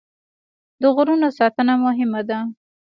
[0.81, 2.39] د غرونو ساتنه مهمه ده.